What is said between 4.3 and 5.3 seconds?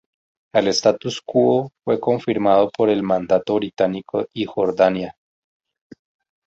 y Jordania.